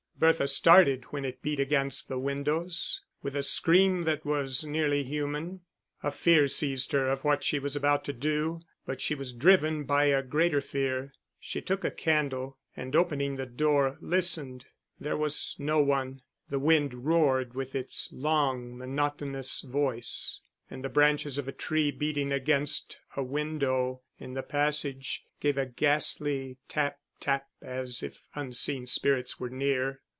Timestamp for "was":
4.23-4.63, 7.57-7.75, 9.15-9.33, 15.17-15.55